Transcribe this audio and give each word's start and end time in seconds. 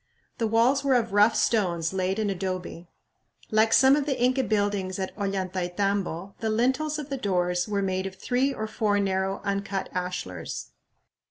The 0.39 0.47
walls 0.47 0.83
were 0.83 0.95
of 0.95 1.13
rough 1.13 1.35
stones 1.35 1.93
laid 1.93 2.17
in 2.17 2.31
adobe. 2.31 2.89
Like 3.51 3.71
some 3.71 3.95
of 3.95 4.07
the 4.07 4.19
Inca 4.19 4.43
buildings 4.43 4.97
at 4.97 5.15
Ollantaytambo, 5.15 6.33
the 6.39 6.49
lintels 6.49 6.97
of 6.97 7.09
the 7.09 7.17
doors 7.17 7.67
were 7.67 7.83
made 7.83 8.07
of 8.07 8.15
three 8.15 8.51
or 8.51 8.65
four 8.65 8.99
narrow 8.99 9.41
uncut 9.43 9.89
ashlars. 9.93 10.71